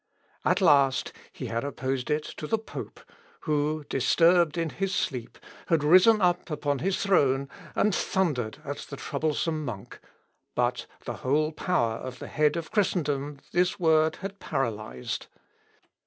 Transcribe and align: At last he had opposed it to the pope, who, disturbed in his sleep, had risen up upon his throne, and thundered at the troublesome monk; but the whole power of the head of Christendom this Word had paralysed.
At 0.43 0.61
last 0.61 1.13
he 1.31 1.45
had 1.45 1.63
opposed 1.63 2.09
it 2.09 2.23
to 2.37 2.47
the 2.47 2.57
pope, 2.57 3.01
who, 3.41 3.83
disturbed 3.87 4.57
in 4.57 4.71
his 4.71 4.95
sleep, 4.95 5.37
had 5.67 5.83
risen 5.83 6.19
up 6.23 6.49
upon 6.49 6.79
his 6.79 7.03
throne, 7.03 7.47
and 7.75 7.93
thundered 7.93 8.57
at 8.65 8.77
the 8.77 8.97
troublesome 8.97 9.63
monk; 9.63 9.99
but 10.55 10.87
the 11.05 11.17
whole 11.17 11.51
power 11.51 11.97
of 11.97 12.17
the 12.17 12.27
head 12.29 12.57
of 12.57 12.71
Christendom 12.71 13.41
this 13.51 13.79
Word 13.79 14.15
had 14.23 14.39
paralysed. 14.39 15.27